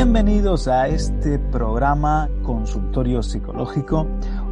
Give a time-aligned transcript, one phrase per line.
[0.00, 4.06] Bienvenidos a este programa Consultorio Psicológico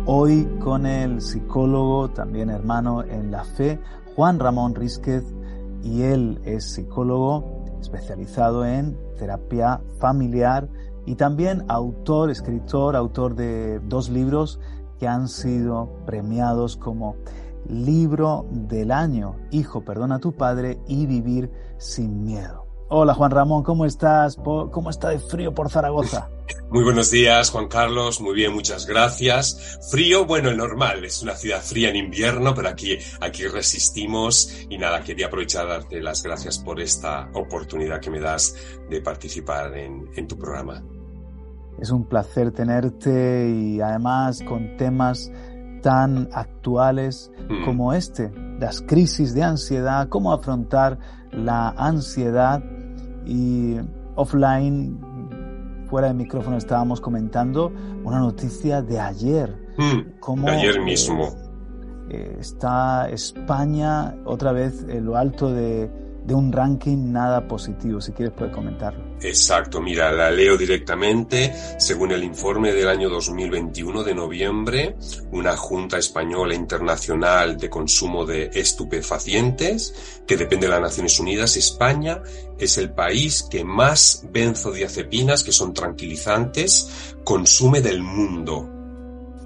[0.05, 3.79] Hoy con el psicólogo, también hermano en la fe,
[4.17, 5.23] Juan Ramón Rísquez,
[5.85, 10.69] y él es psicólogo especializado en terapia familiar
[11.07, 14.59] y también autor, escritor, autor de dos libros
[14.99, 17.15] que han sido premiados como
[17.69, 22.66] libro del año, Hijo, perdona a tu padre y vivir sin miedo.
[22.89, 24.37] Hola Juan Ramón, ¿cómo estás?
[24.37, 26.29] ¿Cómo está de frío por Zaragoza?
[26.71, 28.21] Muy buenos días, Juan Carlos.
[28.21, 29.81] Muy bien, muchas gracias.
[29.91, 31.05] Frío, bueno, normal.
[31.05, 34.67] Es una ciudad fría en invierno, pero aquí, aquí resistimos.
[34.71, 38.55] Y nada, quería aprovechar darte las gracias por esta oportunidad que me das
[38.89, 40.81] de participar en, en tu programa.
[41.81, 45.31] Es un placer tenerte y además con temas
[45.83, 47.65] tan actuales mm.
[47.65, 50.99] como este, las crisis de ansiedad, cómo afrontar
[51.33, 52.63] la ansiedad
[53.27, 53.77] y
[54.15, 54.99] offline,
[55.89, 57.73] fuera de micrófono, estábamos comentando
[58.05, 59.55] una noticia de ayer.
[59.77, 61.35] Mm, ayer mismo.
[62.09, 65.91] Eh, está España otra vez en lo alto de,
[66.27, 68.01] de un ranking nada positivo.
[68.01, 69.05] Si quieres, puedes comentarlo.
[69.21, 71.55] Exacto, mira, la leo directamente.
[71.79, 74.97] Según el informe del año 2021 de noviembre,
[75.31, 82.21] una Junta Española Internacional de Consumo de Estupefacientes, que depende de las Naciones Unidas, España
[82.59, 88.69] es el país que más benzodiazepinas, que son tranquilizantes, consume del mundo.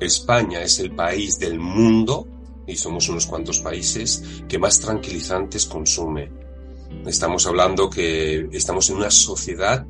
[0.00, 2.26] España es el país del mundo,
[2.66, 6.49] y somos unos cuantos países, que más tranquilizantes consume.
[7.06, 9.86] Estamos hablando que estamos en una sociedad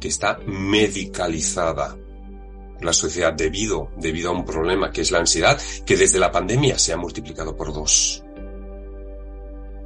[0.00, 1.96] que está medicalizada.
[2.80, 6.78] La sociedad debido, debido a un problema que es la ansiedad, que desde la pandemia
[6.78, 8.22] se ha multiplicado por dos.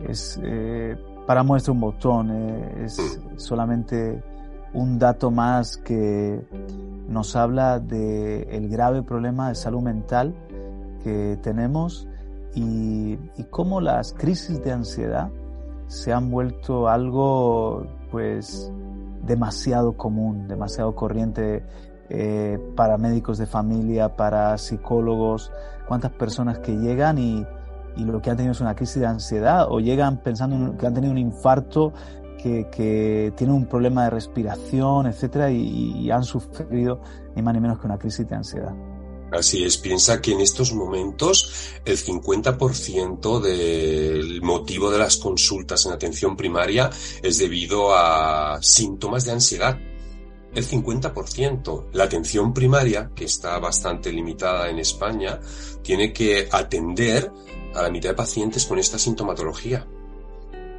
[0.09, 0.97] Es eh,
[1.27, 3.39] para muestra un botón, eh, es mm.
[3.39, 4.23] solamente
[4.73, 6.41] un dato más que
[7.09, 10.35] nos habla de el grave problema de salud mental
[11.03, 12.07] que tenemos
[12.55, 15.31] y, y cómo las crisis de ansiedad
[15.91, 18.73] se han vuelto algo pues
[19.27, 21.65] demasiado común, demasiado corriente
[22.09, 25.51] eh, para médicos de familia, para psicólogos,
[25.89, 27.45] cuántas personas que llegan y,
[27.97, 31.11] lo que han tenido es una crisis de ansiedad o llegan pensando que han tenido
[31.13, 31.93] un infarto,
[32.41, 37.01] que, que tienen un problema de respiración, etcétera, y, y han sufrido
[37.35, 38.73] ni más ni menos que una crisis de ansiedad.
[39.33, 45.93] Así es, piensa que en estos momentos el 50% del motivo de las consultas en
[45.93, 46.91] atención primaria
[47.23, 49.79] es debido a síntomas de ansiedad.
[50.53, 51.91] El 50%.
[51.93, 55.39] La atención primaria, que está bastante limitada en España,
[55.81, 57.31] tiene que atender
[57.75, 59.87] a la mitad de pacientes con esta sintomatología.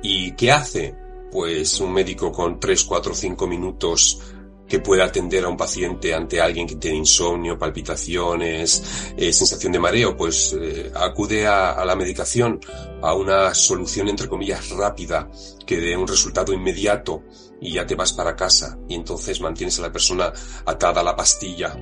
[0.03, 0.93] ¿Y qué hace?
[1.31, 4.19] Pues un médico con 3, 4, 5 minutos
[4.67, 9.79] que pueda atender a un paciente ante alguien que tiene insomnio, palpitaciones, eh, sensación de
[9.79, 12.59] mareo, pues eh, acude a, la medicación,
[13.01, 15.29] a una solución entre comillas rápida
[15.65, 17.23] que dé un resultado inmediato
[17.59, 20.31] y ya te vas para casa y entonces mantienes a la persona
[20.65, 21.75] atada a la pastilla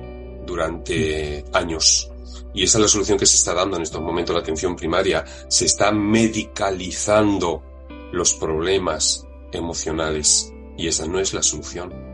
[0.44, 2.10] durante años.
[2.52, 5.24] Y esa es la solución que se está dando en estos momentos la atención primaria.
[5.48, 7.62] Se está medicalizando
[8.12, 12.09] los problemas emocionales y esa no es la solución.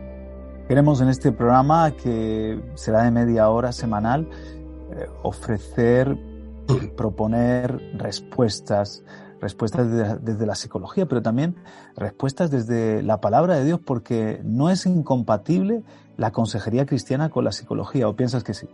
[0.67, 4.27] Queremos en este programa, que será de media hora semanal,
[4.91, 6.17] eh, ofrecer,
[6.97, 9.01] proponer respuestas,
[9.39, 9.89] respuestas
[10.21, 11.55] desde, la psicología, pero también
[11.95, 15.83] respuestas desde la palabra de Dios, porque no es incompatible
[16.17, 18.67] la consejería cristiana con la psicología, ¿o piensas que sí?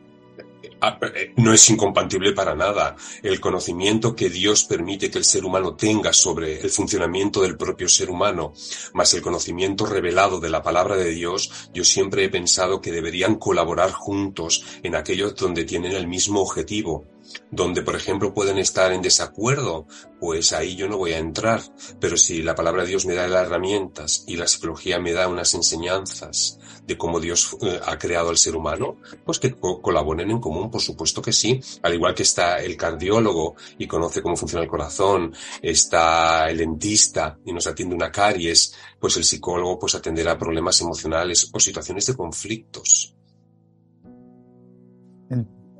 [0.81, 2.95] Ah, eh, no es incompatible para nada.
[3.21, 7.87] El conocimiento que Dios permite que el ser humano tenga sobre el funcionamiento del propio
[7.87, 8.53] ser humano,
[8.93, 13.35] más el conocimiento revelado de la palabra de Dios, yo siempre he pensado que deberían
[13.35, 17.12] colaborar juntos en aquellos donde tienen el mismo objetivo.
[17.51, 19.87] Donde, por ejemplo, pueden estar en desacuerdo,
[20.19, 21.61] pues ahí yo no voy a entrar.
[21.99, 25.27] Pero si la palabra de Dios me da las herramientas y la psicología me da
[25.27, 30.39] unas enseñanzas de cómo Dios eh, ha creado al ser humano, pues que colaboren en
[30.39, 31.59] común, por supuesto que sí.
[31.81, 37.39] Al igual que está el cardiólogo y conoce cómo funciona el corazón, está el dentista
[37.45, 42.15] y nos atiende una caries, pues el psicólogo pues atenderá problemas emocionales o situaciones de
[42.15, 43.15] conflictos.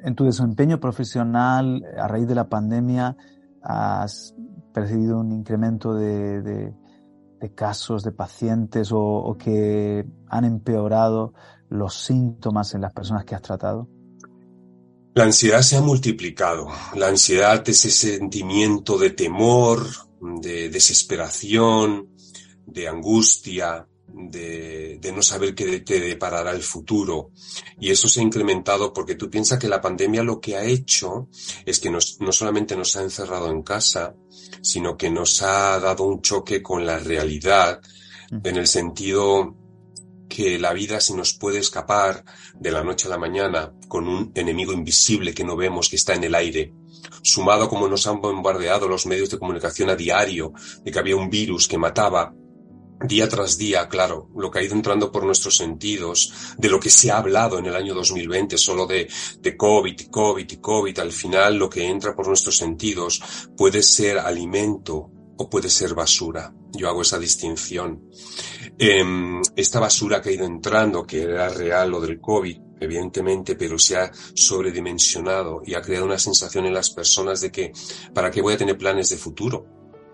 [0.04, 3.16] En, tu desempeño profesional, a raíz de la pandemia,
[3.62, 4.36] has
[4.74, 6.74] percibido un incremento de,
[7.56, 11.34] casos de pacientes o, que han empeorado
[11.70, 13.88] los síntomas en las personas que has tratado?
[15.16, 16.68] La ansiedad se ha multiplicado.
[16.96, 19.86] La ansiedad es ese sentimiento de temor,
[20.42, 22.10] de desesperación,
[22.66, 27.32] de angustia, de, no saber qué te deparará el futuro.
[27.80, 31.30] Y eso se ha incrementado porque tú piensas que la pandemia lo que ha hecho
[31.66, 34.16] es que nos, no solamente nos ha encerrado en casa,
[34.62, 37.82] sino que nos ha dado un choque con la realidad,
[38.32, 39.56] en el sentido
[40.28, 42.24] que la vida se nos puede escapar
[42.56, 46.16] de la noche a la mañana con un enemigo invisible que no vemos, que está
[46.16, 46.74] en el aire,
[47.22, 50.54] sumado como nos han bombardeado los medios de comunicación a diario,
[50.84, 52.34] de que había un virus que mataba
[53.04, 56.90] día tras día, claro, lo que ha ido entrando por nuestros sentidos, de lo que
[56.90, 59.08] se ha hablado en el año 2020, solo de,
[59.40, 63.22] de COVID y COVID y COVID, al final lo que entra por nuestros sentidos
[63.58, 66.54] puede ser alimento o puede ser basura.
[66.72, 68.10] Yo hago esa distinción.
[68.78, 73.78] Em, esta basura que ha ido entrando, que era real lo del COVID, evidentemente, pero
[73.78, 77.72] se ha sobredimensionado y ha creado una sensación en las personas de que,
[78.14, 79.66] ¿para qué voy a tener planes de futuro?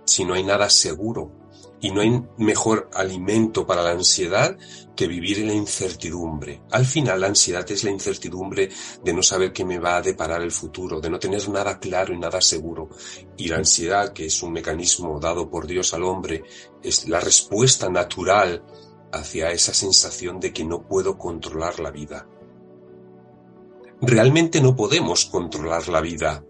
[0.05, 1.48] Si no hay nada seguro
[1.81, 4.57] y no hay mejor alimento para la ansiedad
[4.95, 6.61] que vivir en la incertidumbre.
[6.71, 8.69] Al final la ansiedad es la incertidumbre
[9.03, 12.13] de no saber qué me va a deparar el futuro, de no tener nada claro
[12.13, 12.89] y nada seguro.
[13.37, 16.43] Y la ansiedad, que es un mecanismo dado por Dios al hombre,
[16.83, 18.63] es la respuesta natural
[19.11, 22.27] hacia esa sensación de que no puedo controlar la vida.
[24.01, 26.45] Realmente no podemos controlar la vida,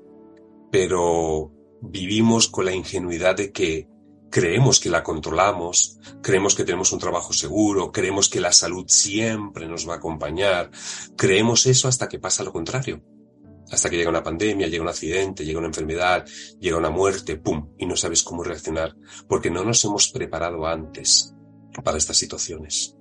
[0.72, 1.52] pero
[1.82, 3.88] vivimos con la ingenuidad de que
[4.30, 9.68] creemos que la controlamos, creemos que tenemos un trabajo seguro, creemos que la salud siempre
[9.68, 10.70] nos va a acompañar,
[11.16, 13.02] creemos eso hasta que pasa lo contrario.
[13.72, 16.26] Hasta que llega una pandemia, llega un accidente, llega una enfermedad,
[16.60, 17.70] llega una muerte, ¡pum!
[17.78, 18.96] Y no sabes cómo reaccionar,
[19.28, 21.36] porque no nos hemos preparado antes
[21.84, 22.96] para estas situaciones.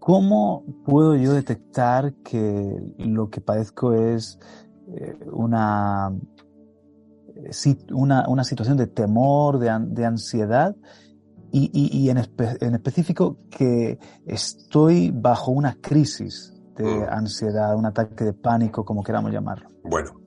[0.00, 4.38] ¿Cómo puedo yo detectar que lo que padezco es
[4.88, 6.12] eh, una
[7.92, 10.74] una, una situación de temor, de, de ansiedad
[11.52, 17.06] y, y, en, en, específico que estoy bajo una crisis de mm.
[17.08, 19.70] ansiedad, un ataque de pánico, como queramos llamarlo.
[19.82, 20.20] Bueno,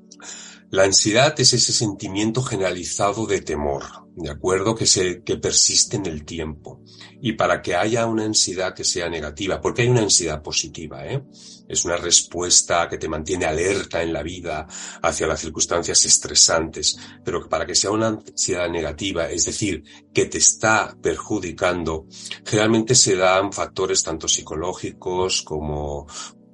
[0.72, 3.84] la ansiedad es ese sentimiento generalizado de temor,
[4.16, 4.76] ¿de acuerdo?
[4.76, 6.82] Que, se, que persiste en el tiempo.
[7.22, 11.24] Y para que haya una ansiedad que sea negativa, porque hay una ansiedad positiva, ¿eh?
[11.70, 14.66] Es una respuesta que te mantiene alerta en la vida
[15.04, 20.40] hacia las circunstancias estresantes, pero para que sea una ansiedad negativa, es decir, que te
[20.40, 22.08] está perjudicando,
[22.44, 26.08] generalmente se dan factores tanto psicológicos como,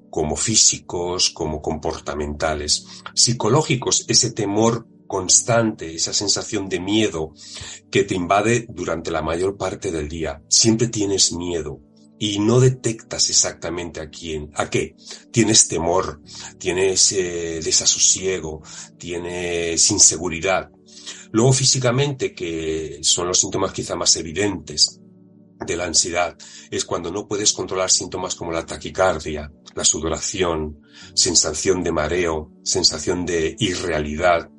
[0.09, 2.85] como físicos, como comportamentales.
[3.13, 7.31] Psicológicos, ese temor constante, esa sensación de miedo
[7.89, 10.43] que te invade durante la mayor parte del día.
[10.49, 11.79] Siempre tienes miedo
[12.17, 14.95] y no detectas exactamente a quién, a qué.
[15.31, 16.21] Tienes temor,
[16.57, 18.61] tienes eh, desasosiego,
[18.97, 20.69] tienes inseguridad.
[21.31, 25.01] Luego físicamente, que son los síntomas quizá más evidentes,
[25.65, 26.35] de la ansiedad
[26.69, 30.81] es cuando no puedes controlar síntomas como la taquicardia, la sudoración,
[31.13, 34.49] sensación de mareo, sensación de irrealidad,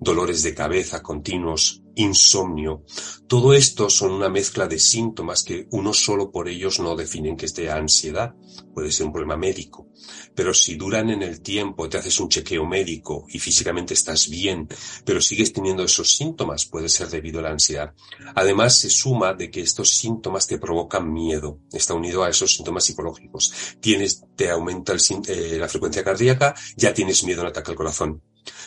[0.00, 2.84] dolores de cabeza continuos, insomnio.
[3.26, 7.46] Todo esto son una mezcla de síntomas que uno solo por ellos no definen que
[7.46, 8.34] es de ansiedad.
[8.72, 9.88] Puede ser un problema médico.
[10.34, 14.68] Pero si duran en el tiempo, te haces un chequeo médico y físicamente estás bien,
[15.04, 17.94] pero sigues teniendo esos síntomas, puede ser debido a la ansiedad.
[18.34, 21.60] Además, se suma de que estos síntomas te provocan miedo.
[21.72, 23.52] Está unido a esos síntomas psicológicos.
[23.80, 28.22] Tienes, te aumenta eh, la frecuencia cardíaca, ya tienes miedo al ataque al corazón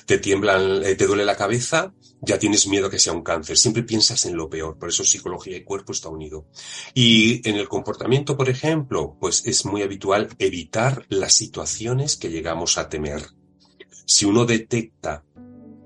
[0.05, 3.57] te tiemblan, eh, te duele la cabeza, ya tienes miedo que sea un cáncer.
[3.57, 4.77] Siempre piensas en lo peor.
[4.77, 6.47] Por eso psicología y cuerpo está unido.
[6.93, 12.77] Y en el comportamiento, por ejemplo, pues es muy habitual evitar las situaciones que llegamos
[12.77, 13.25] a temer.
[14.05, 15.23] Si uno detecta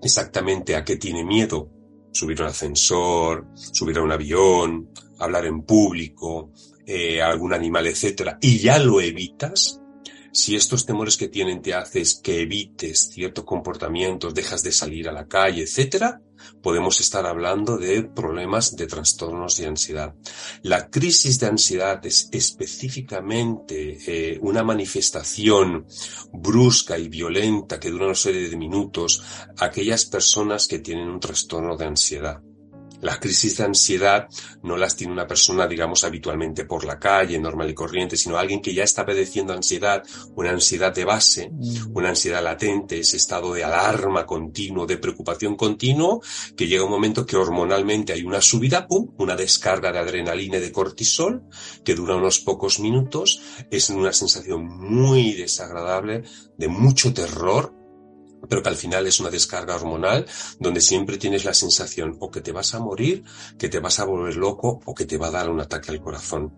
[0.01, 1.69] exactamente a qué tiene miedo,
[2.11, 6.51] subir a un ascensor, subir a un avión, hablar en público,
[6.85, 9.81] eh, algún animal, etcétera, y ya lo evitas,
[10.33, 15.11] Si estos temores que tienen te haces que evites ciertos comportamientos, dejas de salir a
[15.11, 16.21] la calle, etcétera,
[16.59, 20.15] podemos estar hablando de problemas de trastornos de ansiedad.
[20.63, 25.85] La crisis de ansiedad es específicamente eh, una manifestación
[26.31, 29.21] brusca y violenta que dura una serie de minutos
[29.57, 32.41] a aquellas personas que tienen un trastorno de ansiedad.
[33.03, 34.29] Las crisis de ansiedad
[34.63, 38.61] no las tiene una persona, digamos, habitualmente por la calle, normal y corriente, sino alguien
[38.61, 40.03] que ya está padeciendo ansiedad,
[40.35, 41.91] una ansiedad de base, mm.
[41.93, 46.21] una ansiedad latente, ese estado de alarma continuo, de preocupación continuo,
[46.55, 50.61] que llega un momento que hormonalmente hay una subida, pum, una descarga de adrenalina y
[50.61, 51.43] de cortisol,
[51.83, 56.23] que dura unos pocos minutos, es una sensación muy desagradable,
[56.57, 57.82] de mucho terror,
[58.47, 60.25] pero que al final es una descarga hormonal
[60.59, 63.23] donde siempre tienes la sensación o que te vas a morir,
[63.57, 66.01] que te vas a volver loco o que te va a dar un ataque al
[66.01, 66.55] corazón.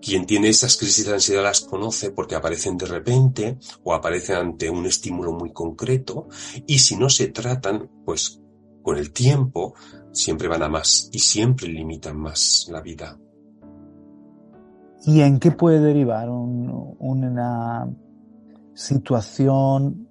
[0.00, 4.68] Quien tiene esas crisis de ansiedad las conoce porque aparecen de repente o aparecen ante
[4.68, 6.28] un estímulo muy concreto
[6.66, 8.40] y si no se tratan, pues
[8.82, 9.74] con el tiempo
[10.12, 13.18] siempre van a más y siempre limitan más la vida.
[15.04, 17.88] ¿Y en qué puede derivar una
[18.74, 20.08] situación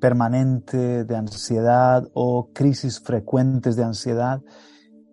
[0.00, 4.40] permanente de ansiedad o crisis frecuentes de ansiedad,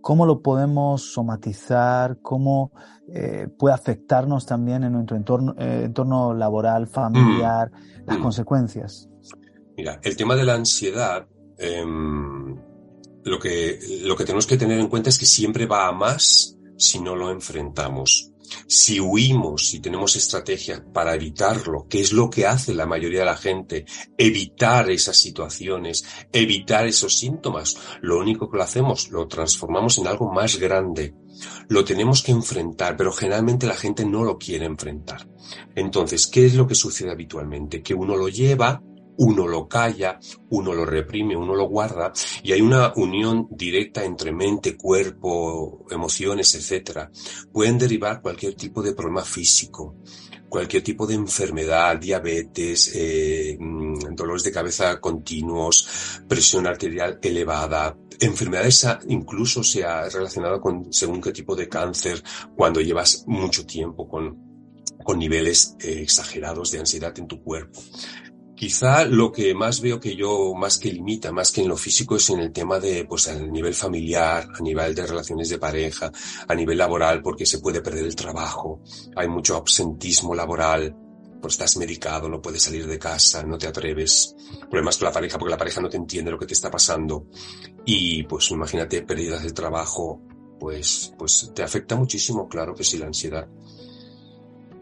[0.02, 2.20] ¿cómo lo podemos somatizar?
[2.22, 2.72] ¿Cómo
[3.14, 8.08] eh, puede afectarnos también en nuestro entorno, eh, entorno laboral, familiar, mm.
[8.08, 8.22] las mm.
[8.22, 9.10] consecuencias?
[9.76, 11.28] Mira, el tema de la ansiedad,
[11.58, 12.56] em,
[13.24, 16.58] lo, que, lo que tenemos que tener en cuenta es que siempre va a más
[16.78, 18.32] si no lo enfrentamos.
[18.68, 23.26] Si huimos, si tenemos estrategias para evitarlo, que es lo que hace la mayoría de
[23.26, 23.86] la gente,
[24.18, 30.32] evitar esas situaciones, evitar esos síntomas, lo único que lo hacemos, lo transformamos en algo
[30.32, 31.14] más grande.
[31.68, 35.28] Lo tenemos que enfrentar, pero generalmente la gente no lo quiere enfrentar.
[35.76, 37.84] Entonces, ¿qué es lo que sucede habitualmente?
[37.84, 38.82] Que uno lo lleva
[39.18, 40.20] uno lo calla,
[40.50, 42.12] uno lo reprime, uno lo guarda
[42.44, 47.10] y hay una unión directa entre mente, cuerpo, emociones, etcétera.
[47.52, 49.96] Pueden derivar cualquier tipo de problema físico,
[50.50, 58.88] cualquier tipo de enfermedad, diabetes, eh, mm, dolores de cabeza continuos, presión arterial elevada, enfermedades
[59.08, 62.24] incluso se ha relacionado con según qué tipo de cáncer
[62.56, 64.38] cuando llevas mucho tiempo con,
[65.04, 67.82] con niveles eh, exagerados de ansiedad en tu cuerpo.
[68.58, 72.16] Quizá lo que más veo que yo, más que limita, más que en lo físico,
[72.16, 76.12] es en el tema de, pues, a nivel familiar, a nivel de relaciones de pareja,
[76.48, 78.82] a nivel laboral, porque se puede perder el trabajo,
[79.16, 80.96] hay mucho absentismo laboral,
[81.40, 85.38] pues estás medicado, no puedes salir de casa, no te atreves, problemas con la pareja
[85.38, 87.28] porque la pareja no te entiende lo que te está pasando.
[87.86, 90.20] Y pues imagínate pérdidas de trabajo,
[90.60, 93.48] pues, pues te afecta muchísimo, claro que sí, la ansiedad.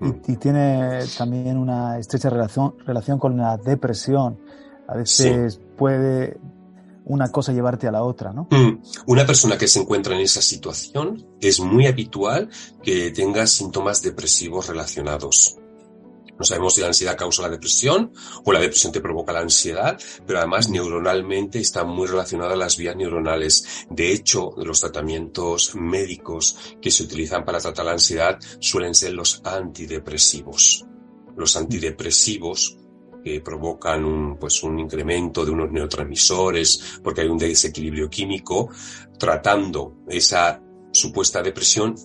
[0.01, 4.37] Y, tiene también una estrecha relación, relación con la depresión.
[4.87, 6.37] A veces puede
[7.05, 8.47] una cosa llevarte a la otra, ¿no?
[8.51, 8.81] Mm.
[9.07, 12.49] Una persona que se encuentra en esa situación es muy habitual
[12.83, 15.57] que tenga síntomas depresivos relacionados.
[16.38, 18.12] No sabemos si la ansiedad causa la depresión
[18.44, 22.96] o la depresión te provoca la ansiedad, pero además neuronalmente están muy relacionadas las vías
[22.96, 23.86] neuronales.
[23.89, 29.42] De hecho, los tratamientos médicos que se utilizan para tratar la ansiedad suelen ser los
[29.46, 30.86] antidepresivos.
[31.38, 32.77] Los antidepresivos
[33.24, 38.70] que provocan un, pues un incremento de unos neurotransmisores porque hay un desequilibrio químico,
[39.18, 40.62] tratando esa
[40.92, 41.96] supuesta depresión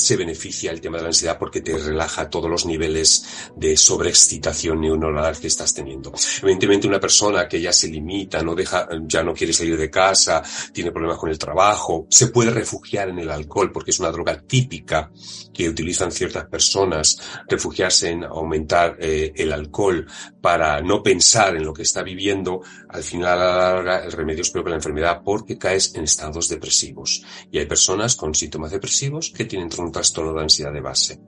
[0.00, 3.24] se beneficia el tema de la ansiedad porque te relaja todos los niveles
[3.56, 6.12] de sobreexcitación neuronal que estás teniendo.
[6.42, 10.42] Evidentemente una persona que ya se limita, no deja, ya no quiere salir de casa,
[10.72, 14.40] tiene problemas con el trabajo, se puede refugiar en el alcohol porque es una droga
[14.40, 15.10] típica
[15.52, 20.06] que utilizan ciertas personas, refugiarse en aumentar eh, el alcohol
[20.40, 24.42] para no pensar en lo que está viviendo, al final a la larga el remedio
[24.42, 27.22] es peor que la enfermedad porque caes en estados depresivos.
[27.50, 31.20] Y hay personas con síntomas depresivos que tienen un trastorno de ansiedad de base.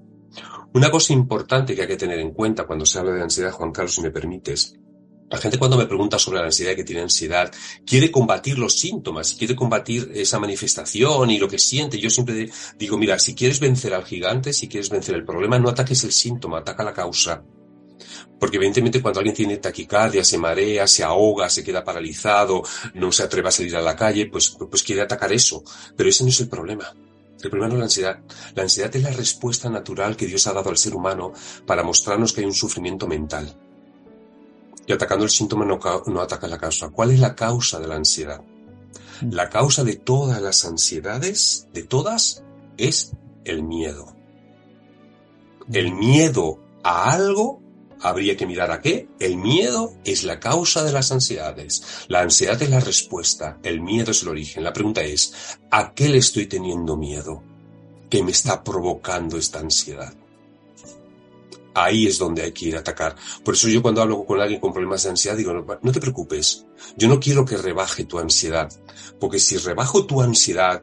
[0.74, 3.72] Una cosa importante que hay que tener en cuenta cuando se habla de ansiedad, Juan
[3.72, 4.78] Carlos, si me permites,
[5.28, 7.50] la gente cuando me pregunta sobre la ansiedad que tiene ansiedad,
[7.84, 11.98] quiere combatir los síntomas, quiere combatir esa manifestación y lo que siente.
[11.98, 15.70] Yo siempre digo, mira, si quieres vencer al gigante, si quieres vencer el problema, no
[15.70, 17.42] ataques el síntoma, ataca la causa.
[18.38, 22.62] Porque evidentemente cuando alguien tiene taquicardia, se marea, se ahoga, se queda paralizado,
[22.94, 25.64] no se atreve a salir a la calle, pues, pues quiere atacar eso.
[25.96, 26.94] Pero ese no es el problema.
[27.42, 28.18] El es la ansiedad.
[28.54, 31.32] La ansiedad es la respuesta natural que Dios ha dado al ser humano
[31.66, 33.56] para mostrarnos que hay un sufrimiento mental.
[34.86, 36.90] Y atacando el síntoma no, no ataca la causa.
[36.90, 38.42] ¿Cuál es la causa de la ansiedad?
[39.30, 42.42] La causa de todas las ansiedades, de todas,
[42.76, 43.12] es
[43.44, 44.16] el miedo.
[45.72, 47.61] El miedo a algo
[48.02, 49.08] habría que mirar a qué.
[49.18, 51.82] El miedo es la causa de las ansiedades.
[52.08, 53.58] La ansiedad es la respuesta.
[53.62, 54.64] El miedo es el origen.
[54.64, 55.32] La pregunta es,
[55.70, 57.42] ¿a qué le estoy teniendo miedo?
[58.10, 60.12] ¿Qué me está provocando esta ansiedad?
[61.74, 63.16] Ahí es donde hay que ir a atacar.
[63.44, 66.66] Por eso yo cuando hablo con alguien con problemas de ansiedad digo, no, te preocupes,
[66.96, 68.70] yo no quiero que rebaje tu ansiedad,
[69.18, 70.82] porque si rebajo tu ansiedad,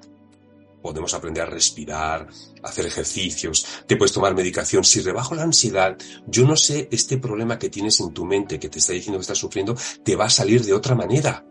[0.82, 2.28] podemos aprender a respirar,
[2.64, 4.84] hacer ejercicios, te puedes tomar medicación.
[4.84, 8.70] Si rebajo la ansiedad, yo no sé, este problema que tienes en tu mente que
[8.70, 11.46] te está diciendo que estás sufriendo, te va a salir de otra manera.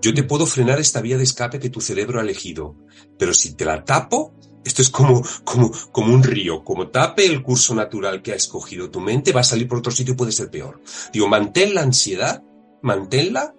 [0.00, 2.76] Yo te puedo frenar esta vía de escape que tu cerebro ha elegido,
[3.18, 6.64] pero si te la tapo, esto es como, como, como un río.
[6.64, 9.92] Como tape el curso natural que ha escogido tu mente, va a salir por otro
[9.92, 10.80] sitio y puede ser peor.
[11.12, 12.42] Digo, mantén la ansiedad,
[12.82, 13.54] manténla,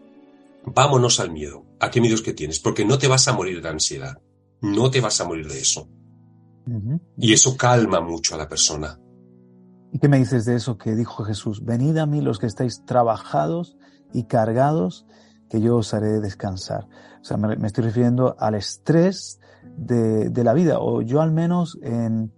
[0.65, 1.65] vámonos al miedo.
[1.79, 2.59] ¿A qué miedos que tienes?
[2.59, 4.17] Porque no te vas a morir de ansiedad.
[4.63, 5.87] No te vas a morir de eso.
[7.17, 8.97] Y eso calma mucho a la persona.
[9.91, 11.63] ¿Y qué me dices de eso que dijo Jesús?
[11.65, 13.77] Venid a mí los que estáis trabajados
[14.13, 15.05] y cargados,
[15.49, 16.87] que yo os haré descansar.
[17.21, 19.41] O sea, me, estoy refiriendo al estrés
[19.77, 20.79] de, de, la vida.
[20.79, 22.31] O yo al menos en,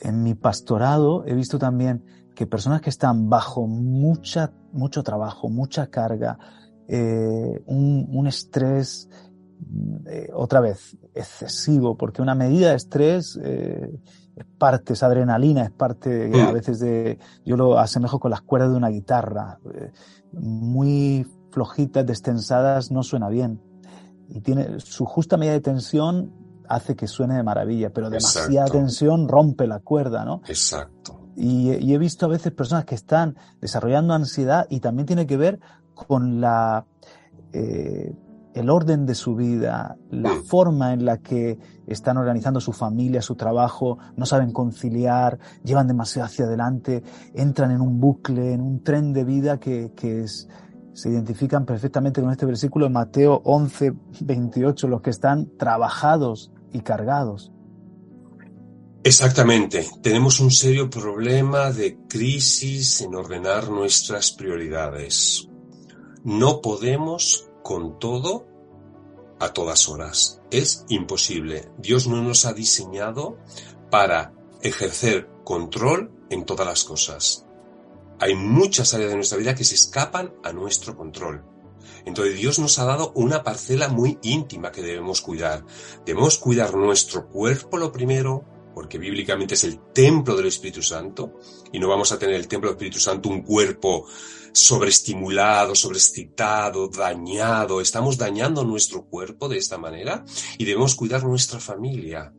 [0.00, 5.88] en mi pastorado he visto también que personas que están bajo mucha, mucho trabajo, mucha
[5.88, 6.38] carga,
[6.86, 9.08] eh, un, un, estrés,
[10.06, 13.90] eh, otra vez, excesivo, porque una medida de estrés eh,
[14.36, 18.70] es parte, es adrenalina, es parte a veces de, yo lo asemejo con las cuerdas
[18.70, 19.92] de una guitarra, eh,
[20.32, 23.60] muy flojitas, destensadas, no suena bien.
[24.28, 26.32] Y tiene su justa medida de tensión
[26.68, 30.40] hace que suene de maravilla, pero demasiada tensión rompe la cuerda, ¿no?
[30.46, 31.20] Exacto.
[31.36, 35.60] Y, he visto a veces personas que están desarrollando ansiedad y también tiene que ver
[35.94, 36.86] con la
[37.52, 38.14] eh,
[38.54, 43.34] el orden de su vida, la forma en la que están organizando su familia, su
[43.34, 47.02] trabajo, no saben conciliar, llevan demasiado hacia adelante,
[47.34, 50.48] entran en un bucle, en un tren de vida que, que es,
[50.92, 56.80] se identifican perfectamente con este versículo de Mateo 11, 28, los que están trabajados y
[56.80, 57.52] cargados.
[59.04, 59.84] Exactamente.
[60.00, 65.48] Tenemos un serio problema de crisis en ordenar nuestras prioridades.
[66.22, 68.46] No podemos con todo
[69.38, 70.40] a todas horas.
[70.50, 71.70] Es imposible.
[71.78, 73.38] Dios no nos ha diseñado
[73.90, 77.46] para ejercer control en todas las cosas.
[78.20, 81.44] Hay muchas áreas de nuestra vida que se escapan a nuestro control.
[82.04, 85.64] Entonces Dios nos ha dado una parcela muy íntima que debemos cuidar.
[86.06, 88.44] Debemos cuidar nuestro cuerpo lo primero,
[88.74, 91.38] porque bíblicamente es el templo del Espíritu Santo,
[91.72, 94.06] y no vamos a tener el templo del Espíritu Santo un cuerpo
[94.52, 97.80] sobreestimulado, sobreexcitado, dañado.
[97.80, 100.24] Estamos dañando nuestro cuerpo de esta manera
[100.58, 102.32] y debemos cuidar nuestra familia.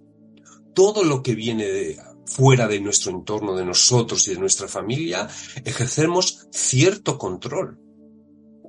[0.73, 5.28] Todo lo que viene de, fuera de nuestro entorno, de nosotros y de nuestra familia,
[5.65, 7.80] ejercemos cierto control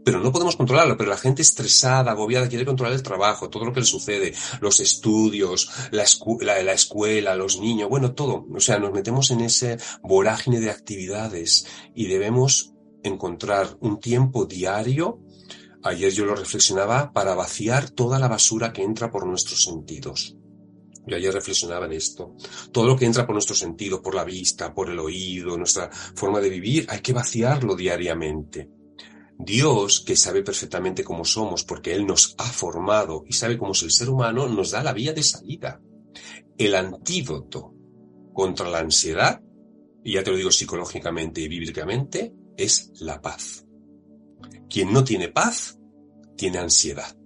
[0.05, 0.97] pero no podemos controlarlo.
[0.97, 4.81] Pero la gente estresada, agobiada, quiere controlar el trabajo, todo lo que le sucede, los
[4.81, 6.05] estudios, la,
[6.63, 8.47] la, escuela, los niños, bueno, todo.
[8.55, 12.74] O sea, nos metemos en ese vorágine de actividades y debemos
[13.05, 15.21] encontrar un tiempo diario.
[15.85, 20.37] Ayer yo lo reflexionaba para vaciar toda la basura que entra por nuestros sentidos.
[21.07, 22.35] Yo ayer reflexionaba en esto.
[22.73, 26.41] Todo lo que entra por nuestro sentido, por la vista, por el oído, nuestra forma
[26.41, 28.71] de vivir, hay que vaciarlo diariamente.
[29.39, 33.83] Dios, que sabe perfectamente cómo somos, porque Él nos ha formado y sabe cómo es
[33.83, 35.81] el ser humano, nos da la vía de salida.
[36.57, 37.75] El antídoto
[38.33, 39.43] contra la ansiedad,
[40.03, 43.65] y ya te lo digo psicológicamente y bíblicamente, es la paz.
[44.69, 45.79] Quien no tiene paz,
[46.37, 47.17] tiene ansiedad.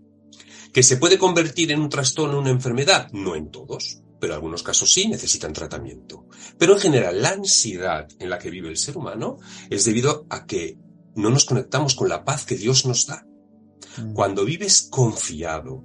[0.73, 3.11] ¿Que se puede convertir en un trastorno, en una enfermedad?
[3.13, 6.27] No en todos, pero en algunos casos sí necesitan tratamiento.
[6.59, 9.39] Pero en general, la ansiedad en la que vive el ser humano
[9.71, 10.79] es debido a que
[11.15, 13.27] no nos conectamos con la paz que Dios nos da.
[13.97, 14.13] Mm.
[14.13, 15.85] Cuando vives confiado,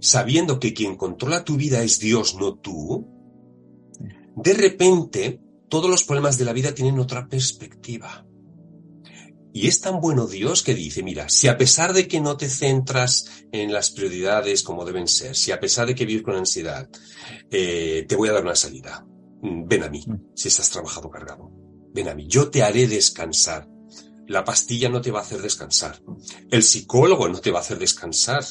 [0.00, 3.06] sabiendo que quien controla tu vida es Dios, no tú,
[4.36, 8.26] de repente todos los problemas de la vida tienen otra perspectiva.
[9.52, 12.48] Y es tan bueno Dios que dice, mira, si a pesar de que no te
[12.48, 16.88] centras en las prioridades como deben ser, si a pesar de que vives con ansiedad,
[17.50, 19.04] eh, te voy a dar una salida,
[19.42, 20.32] mm, ven a mí, mm.
[20.34, 21.50] si estás trabajado cargado,
[21.92, 23.68] ven a mí, yo te haré descansar
[24.30, 26.00] la pastilla no te va a hacer descansar.
[26.52, 28.44] El psicólogo no te va a hacer descansar.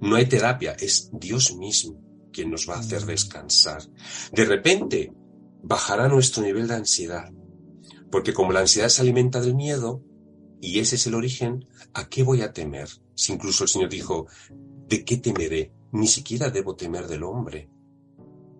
[0.00, 2.00] No hay terapia, es Dios mismo
[2.32, 3.82] quien nos va a hacer descansar.
[4.30, 5.12] De repente
[5.64, 7.32] bajará nuestro nivel de ansiedad.
[8.08, 10.00] Porque como la ansiedad se alimenta del miedo,
[10.60, 12.88] y ese es el origen, ¿a qué voy a temer?
[13.14, 14.26] Si incluso el Señor dijo,
[14.88, 15.72] ¿de qué temeré?
[15.92, 17.68] Ni siquiera debo temer del hombre.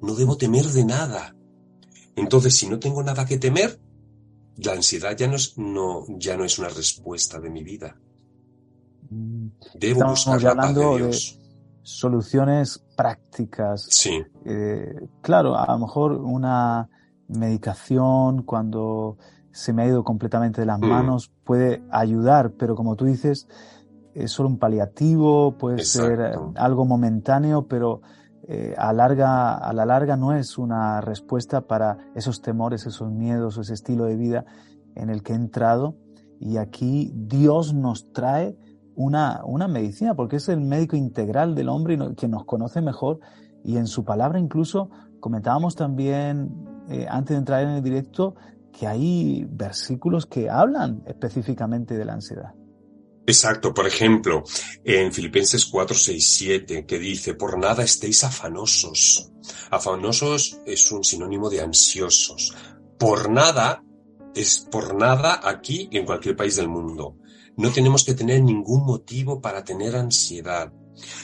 [0.02, 1.34] No debo temer de nada.
[2.14, 3.78] Entonces, si no tengo nada que temer,
[4.56, 7.98] la ansiedad ya no es, no, ya no es una respuesta de mi vida.
[9.10, 9.48] Mm.
[9.74, 11.38] Debo buscar la paz de Dios.
[11.82, 13.86] soluciones prácticas.
[13.90, 14.22] Sí.
[14.44, 16.88] Eh, claro, a lo mejor una
[17.28, 19.18] medicación cuando
[19.56, 20.86] se me ha ido completamente de las mm.
[20.86, 23.48] manos puede ayudar, pero como tú dices,
[24.14, 28.02] es solo un paliativo, puede ser eh, algo momentáneo, pero
[28.48, 33.56] eh, a, larga, a la larga no es una respuesta para esos temores, esos miedos,
[33.56, 34.44] ese estilo de vida
[34.94, 35.96] en el que he entrado.
[36.38, 38.58] Y aquí Dios nos trae
[38.94, 43.20] una, una medicina, porque es el médico integral del hombre y que nos conoce mejor.
[43.64, 48.34] Y en su palabra incluso comentábamos también, eh, antes de entrar en el directo,
[48.78, 52.54] que hay versículos que hablan específicamente de la ansiedad.
[53.26, 54.44] Exacto, por ejemplo,
[54.84, 59.32] en Filipenses 4, 6, 7, que dice, por nada estéis afanosos.
[59.70, 62.54] Afanosos es un sinónimo de ansiosos.
[62.98, 63.82] Por nada
[64.34, 67.16] es por nada aquí en cualquier país del mundo.
[67.56, 70.72] No tenemos que tener ningún motivo para tener ansiedad.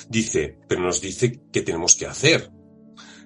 [0.08, 2.50] Dice, pero nos dice qué tenemos que hacer.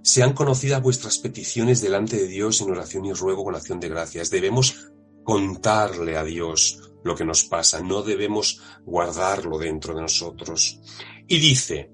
[0.07, 4.31] Sean conocidas vuestras peticiones delante de Dios en oración y ruego con acción de gracias.
[4.31, 4.93] Debemos
[5.25, 10.79] contarle a Dios lo que nos pasa, no debemos guardarlo dentro de nosotros.
[11.27, 11.91] Y dice,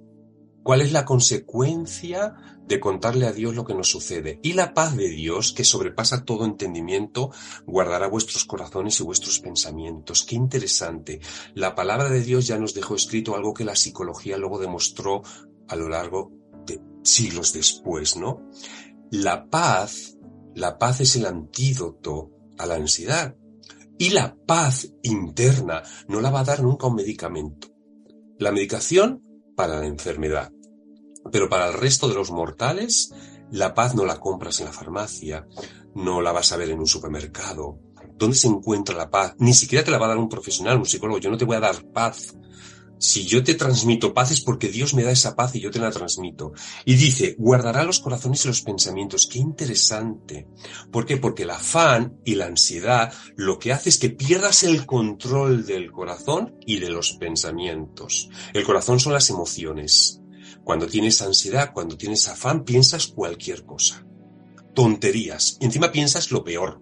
[0.63, 2.35] ¿cuál es la consecuencia
[2.69, 4.39] de contarle a Dios lo que nos sucede?
[4.43, 7.31] Y la paz de Dios, que sobrepasa todo entendimiento,
[7.65, 10.23] guardará vuestros corazones y vuestros pensamientos.
[10.25, 11.19] Qué interesante.
[11.55, 15.23] La palabra de Dios ya nos dejó escrito algo que la psicología luego demostró
[15.67, 16.42] a lo largo
[17.03, 18.49] siglos después, ¿no?
[19.11, 20.17] La paz,
[20.55, 23.37] la paz es el antídoto a la ansiedad.
[23.99, 27.69] Y la paz interna no la va a dar nunca un medicamento.
[28.39, 29.23] La medicación
[29.55, 30.51] para la enfermedad.
[31.31, 33.13] Pero para el resto de los mortales,
[33.51, 35.47] la paz no la compras en la farmacia,
[35.95, 37.79] no la vas a ver en un supermercado.
[38.17, 39.35] ¿Dónde se encuentra la paz?
[39.39, 41.19] Ni siquiera te la va a dar un profesional, un psicólogo.
[41.19, 42.35] Yo no te voy a dar paz
[43.03, 45.81] si yo te transmito paz es porque Dios me da esa paz y yo te
[45.81, 46.53] la transmito.
[46.85, 49.27] Y dice, guardará los corazones y los pensamientos.
[49.27, 50.47] Qué interesante.
[50.93, 51.17] ¿Por qué?
[51.17, 55.91] Porque el afán y la ansiedad lo que hace es que pierdas el control del
[55.91, 58.31] corazón y de los pensamientos.
[58.55, 60.21] El corazón son las emociones.
[60.63, 64.07] Cuando tienes ansiedad, cuando tienes afán, piensas cualquier cosa.
[64.77, 65.59] Tonterías.
[65.61, 66.81] Encima piensas lo peor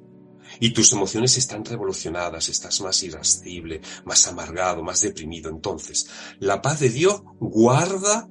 [0.61, 5.51] y tus emociones están revolucionadas, estás más irascible, más amargado, más deprimido.
[5.51, 6.07] Entonces,
[6.39, 8.29] la paz de Dios guarda,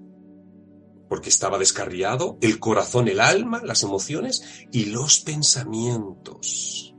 [1.10, 6.94] porque estaba descarriado, el corazón, el alma, las emociones y los pensamientos.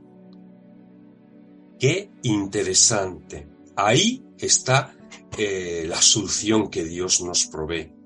[1.79, 3.47] Qué interesante.
[3.77, 4.93] Ahí está
[5.37, 8.00] eh, la solución que Dios nos provee.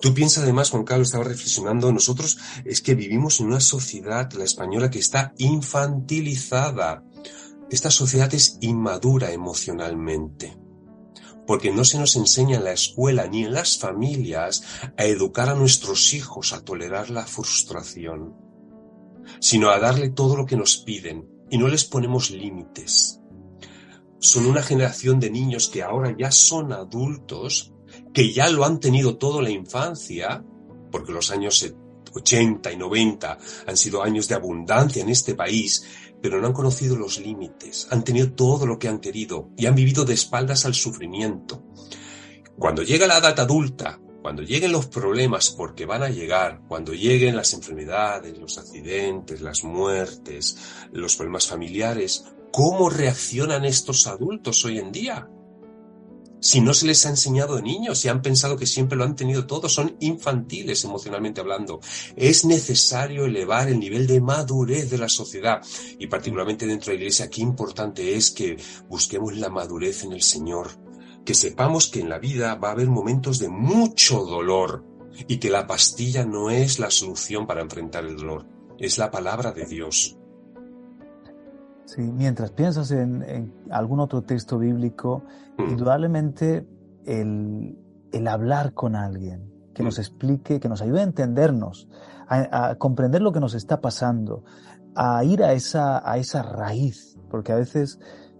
[0.00, 4.44] Tú piensas además, Juan Carlos, estaba reflexionando, nosotros es que vivimos en una sociedad, la
[4.44, 7.04] española, que está infantilizada.
[7.70, 10.56] Esta sociedad es inmadura emocionalmente,
[11.46, 14.62] porque no se nos enseña en la escuela ni en las familias
[14.96, 18.34] a educar a nuestros hijos a tolerar la frustración,
[19.40, 23.20] sino a darle todo lo que nos piden y no les ponemos límites.
[24.18, 27.72] Son una generación de niños que ahora ya son adultos
[28.12, 30.44] que ya lo han tenido todo la infancia,
[30.90, 31.72] porque los años
[32.12, 35.84] 80 y 90 han sido años de abundancia en este país,
[36.20, 39.74] pero no han conocido los límites, han tenido todo lo que han querido y han
[39.74, 41.62] vivido de espaldas al sufrimiento.
[42.58, 47.36] Cuando llega la edad adulta, cuando lleguen los problemas, porque van a llegar, cuando lleguen
[47.36, 50.58] las enfermedades, los accidentes, las muertes,
[50.92, 55.26] los problemas familiares, ¿cómo reaccionan estos adultos hoy en día?
[56.40, 59.14] Si no se les ha enseñado de niños, si han pensado que siempre lo han
[59.14, 61.80] tenido todo, son infantiles emocionalmente hablando.
[62.16, 65.60] Es necesario elevar el nivel de madurez de la sociedad
[65.98, 68.56] y particularmente dentro de la iglesia, qué importante es que
[68.88, 70.70] busquemos la madurez en el Señor,
[71.24, 74.84] que sepamos que en la vida va a haber momentos de mucho dolor
[75.28, 78.46] y que la pastilla no es la solución para enfrentar el dolor,
[78.78, 80.16] es la palabra de Dios.
[81.94, 85.24] Sí, mientras piensas en, algún otro texto bíblico,
[85.58, 85.70] mm.
[85.70, 86.64] indudablemente
[87.04, 87.76] el,
[88.28, 90.00] hablar con alguien que nos mm.
[90.00, 91.88] explique, que nos ayude a entendernos,
[92.28, 94.44] a, comprender lo que nos está pasando,
[94.94, 97.98] a ir a esa, a esa raíz, porque a veces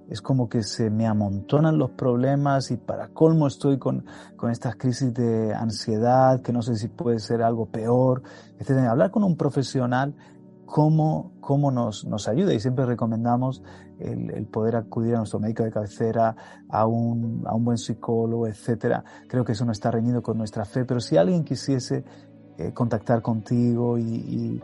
[0.08, 4.76] es como que se me amontonan los problemas y para colmo estoy con, con estas
[4.76, 8.22] crisis de ansiedad, que no sé si puede ser algo peor,
[8.60, 8.86] etc.
[8.88, 10.14] Hablar con un profesional
[10.70, 13.60] cómo, cómo nos, nos ayuda y siempre recomendamos
[13.98, 16.36] el, poder acudir a nuestro médico de cabecera,
[16.68, 19.04] a un, a un buen psicólogo, etcétera.
[19.26, 22.04] Creo que eso no está reñido con nuestra fe, pero si alguien quisiese
[22.56, 24.62] eh, contactar contigo y,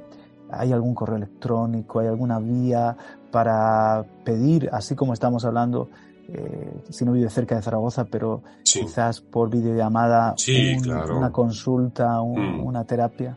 [0.48, 1.98] ¿Hay algún correo electrónico?
[1.98, 2.96] ¿Hay alguna vía
[3.32, 5.90] para pedir, así como estamos hablando,
[6.28, 10.36] eh, si no vive cerca de Zaragoza, pero quizás por videollamada,
[11.12, 12.64] una consulta, mm.
[12.64, 13.36] una terapia?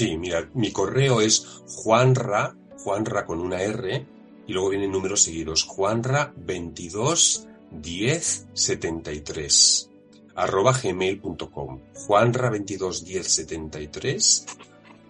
[0.00, 4.06] Sí, mira, mi correo es juanra, juanra con una R,
[4.46, 9.90] y luego vienen números seguidos, juanra 22 10 73
[10.36, 14.46] arroba gmail.com juanra 22 10 73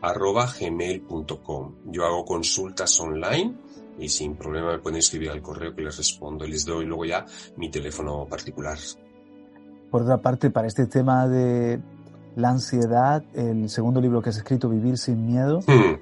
[0.01, 3.55] arroba gmail.com yo hago consultas online
[3.97, 7.05] y sin problema me pueden escribir al correo que les respondo y les doy luego
[7.05, 7.25] ya
[7.57, 8.77] mi teléfono particular.
[9.89, 11.81] Por otra parte, para este tema de
[12.37, 15.61] la ansiedad, el segundo libro que has escrito, Vivir sin Miedo,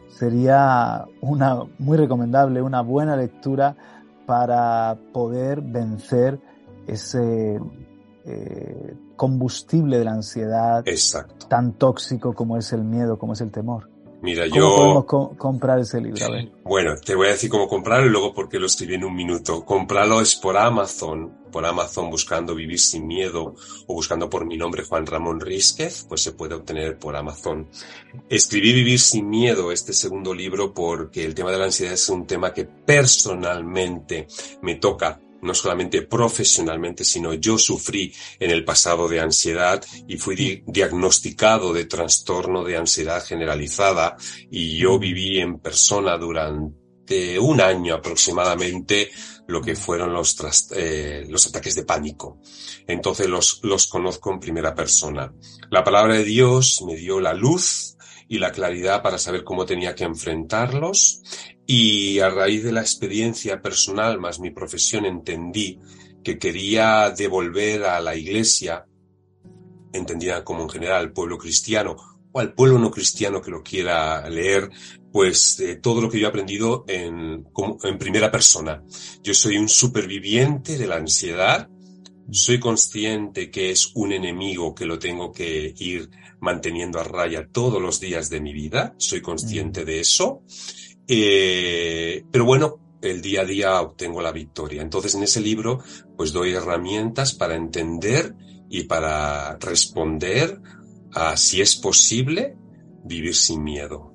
[0.08, 3.76] sería una muy recomendable, una buena lectura
[4.26, 6.38] para poder vencer
[6.86, 7.58] ese
[8.24, 10.84] eh, combustible de la ansiedad
[11.48, 13.88] tan tóxico como es el miedo, como es el temor.
[14.20, 14.76] Mira, ¿Cómo yo...
[15.06, 16.26] podemos comprar ese libro?
[16.64, 19.64] Bueno, te voy a decir cómo comprarlo y luego porque lo escribí en un minuto.
[19.64, 23.54] Comprarlo es por Amazon, por Amazon buscando Vivir sin Miedo
[23.86, 27.68] o buscando por mi nombre Juan Ramón Rísquez, pues se puede obtener por Amazon.
[28.28, 32.26] Escribí Vivir sin Miedo, este segundo libro, porque el tema de la ansiedad es un
[32.26, 34.26] tema que personalmente
[34.62, 40.62] me toca no solamente profesionalmente, sino yo sufrí en el pasado de ansiedad y fui
[40.66, 44.16] diagnosticado de trastorno de ansiedad generalizada
[44.50, 49.10] y yo viví en persona durante un año aproximadamente
[49.46, 50.36] lo que fueron los,
[50.76, 52.38] eh, los ataques de pánico.
[52.86, 55.32] Entonces los, los conozco en primera persona.
[55.70, 57.97] La palabra de Dios me dio la luz
[58.28, 61.22] y la claridad para saber cómo tenía que enfrentarlos
[61.66, 65.78] y a raíz de la experiencia personal más mi profesión entendí
[66.22, 68.84] que quería devolver a la iglesia,
[69.92, 71.96] entendida como en general al pueblo cristiano
[72.32, 74.70] o al pueblo no cristiano que lo quiera leer,
[75.10, 77.46] pues eh, todo lo que yo he aprendido en,
[77.82, 78.82] en primera persona.
[79.22, 81.68] Yo soy un superviviente de la ansiedad,
[82.30, 86.10] soy consciente que es un enemigo que lo tengo que ir
[86.40, 89.84] manteniendo a raya todos los días de mi vida, soy consciente mm.
[89.84, 90.42] de eso
[91.08, 94.82] eh, pero bueno, el día a día obtengo la victoria.
[94.82, 95.82] Entonces en ese libro
[96.16, 98.34] pues doy herramientas para entender
[98.68, 100.60] y para responder
[101.14, 102.56] a si es posible
[103.04, 104.12] vivir sin miedo.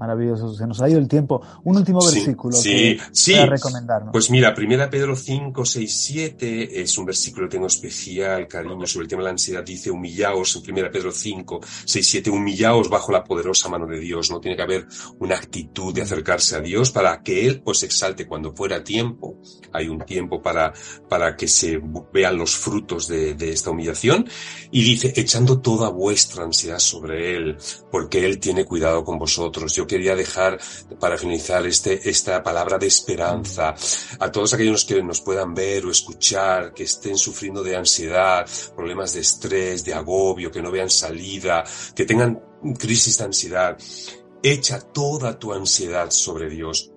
[0.00, 1.42] Maravilloso, se nos ha ido el tiempo.
[1.62, 4.12] Un último versículo sí, sí, para recomendarnos.
[4.12, 9.04] Pues mira, primera Pedro 5, 6, 7 es un versículo que tengo especial cariño sobre
[9.04, 9.62] el tema de la ansiedad.
[9.62, 14.30] Dice, humillaos en primera Pedro 5, 6, 7, humillaos bajo la poderosa mano de Dios.
[14.30, 14.86] No tiene que haber
[15.18, 19.36] una actitud de acercarse a Dios para que Él os exalte cuando fuera tiempo.
[19.70, 20.72] Hay un tiempo para,
[21.10, 21.78] para que se
[22.10, 24.26] vean los frutos de, de esta humillación.
[24.70, 27.58] Y dice, echando toda vuestra ansiedad sobre Él,
[27.92, 29.74] porque Él tiene cuidado con vosotros.
[29.74, 30.56] Yo quería dejar
[31.00, 33.74] para finalizar este, esta palabra de esperanza
[34.20, 39.14] a todos aquellos que nos puedan ver o escuchar, que estén sufriendo de ansiedad, problemas
[39.14, 42.40] de estrés, de agobio, que no vean salida, que tengan
[42.78, 43.76] crisis de ansiedad.
[44.42, 46.92] Echa toda tu ansiedad sobre Dios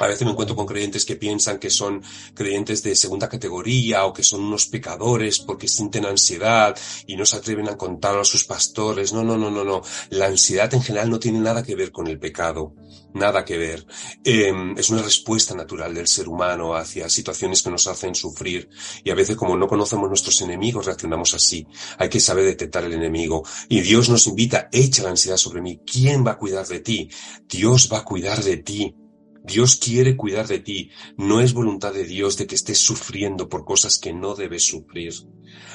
[0.00, 2.02] a veces me encuentro con creyentes que piensan que son
[2.34, 6.74] creyentes de segunda categoría o que son unos pecadores porque sienten ansiedad
[7.06, 9.12] y no se atreven a contarlo a sus pastores.
[9.12, 9.82] No, no, no, no, no.
[10.08, 12.74] La ansiedad en general no tiene nada que ver con el pecado.
[13.12, 13.86] Nada que ver.
[14.24, 18.70] Em, es una respuesta natural del ser humano hacia situaciones que nos hacen sufrir.
[19.04, 21.66] Y a veces como no conocemos nuestros enemigos reaccionamos así.
[21.98, 23.42] Hay que saber detectar el enemigo.
[23.68, 25.80] Y Dios nos invita, echa la ansiedad sobre mí.
[25.84, 27.10] ¿Quién va a cuidar de ti?
[27.46, 28.94] Dios va a cuidar de ti.
[29.42, 30.90] Dios quiere cuidar de ti.
[31.16, 35.12] No es voluntad de Dios de que estés sufriendo por cosas que no debes sufrir.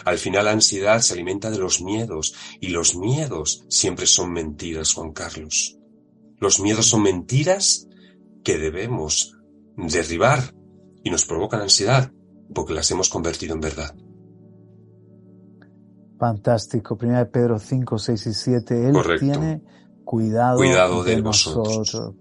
[0.05, 4.93] Al final la ansiedad se alimenta de los miedos y los miedos siempre son mentiras,
[4.93, 5.77] Juan Carlos.
[6.39, 7.87] Los miedos son mentiras
[8.43, 9.35] que debemos
[9.75, 10.53] derribar
[11.03, 12.11] y nos provocan ansiedad
[12.53, 13.95] porque las hemos convertido en verdad.
[16.19, 16.97] Fantástico.
[16.97, 18.87] Primera de Pedro 5, 6 y 7.
[18.89, 19.61] Él tiene
[20.03, 22.15] cuidado, de, nosotros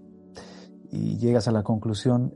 [0.95, 2.33] y llegas a la conclusión,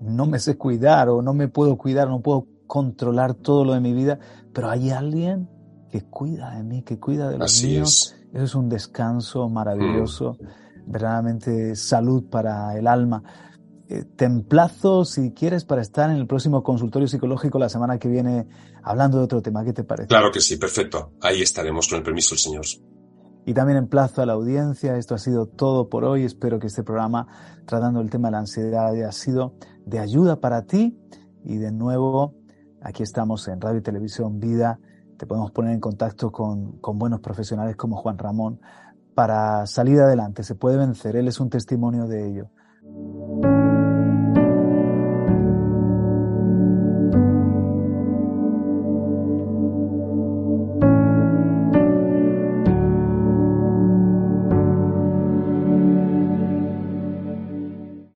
[0.00, 3.80] no me sé cuidar o no me puedo cuidar, no puedo controlar todo lo de
[3.80, 4.18] mi vida,
[4.52, 5.48] pero hay alguien
[5.90, 8.14] que cuida de mí, que cuida de los míos.
[8.32, 10.90] Eso es un descanso maravilloso, mm.
[10.90, 13.22] verdaderamente salud para el alma.
[13.88, 18.08] Eh, te emplazo, si quieres, para estar en el próximo consultorio psicológico la semana que
[18.08, 18.46] viene
[18.82, 19.62] hablando de otro tema.
[19.64, 20.08] ¿Qué te parece?
[20.08, 21.12] Claro que sí, perfecto.
[21.20, 22.64] Ahí estaremos con el permiso del Señor.
[23.44, 24.96] Y también emplazo a la audiencia.
[24.96, 26.24] Esto ha sido todo por hoy.
[26.24, 27.26] Espero que este programa
[27.66, 30.98] tratando el tema de la ansiedad haya sido de ayuda para ti.
[31.44, 32.34] Y de nuevo,
[32.80, 34.78] aquí estamos en Radio y Televisión Vida.
[35.16, 38.60] Te podemos poner en contacto con, con buenos profesionales como Juan Ramón
[39.14, 41.16] para salir adelante, se puede vencer.
[41.16, 43.71] Él es un testimonio de ello.